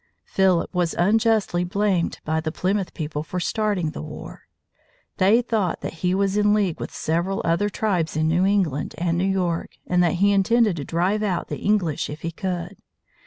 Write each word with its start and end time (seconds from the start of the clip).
Philip 0.25 0.73
was 0.73 0.95
unjustly 0.95 1.63
blamed 1.63 2.21
by 2.25 2.39
the 2.39 2.51
Plymouth 2.51 2.91
people 2.95 3.21
for 3.21 3.39
starting 3.39 3.91
the 3.91 4.01
war. 4.01 4.47
They 5.17 5.43
thought 5.43 5.81
that 5.81 5.93
he 6.01 6.15
was 6.15 6.37
in 6.37 6.55
league 6.55 6.79
with 6.79 6.91
several 6.91 7.39
other 7.45 7.69
tribes 7.69 8.17
in 8.17 8.27
New 8.27 8.43
England 8.43 8.95
and 8.97 9.15
New 9.15 9.25
York, 9.29 9.77
and 9.85 10.01
that 10.01 10.13
he 10.13 10.31
intended 10.31 10.75
to 10.77 10.83
drive 10.83 11.21
out 11.21 11.49
the 11.49 11.57
English 11.59 12.09
if 12.09 12.21
he 12.21 12.31
could. 12.31 12.77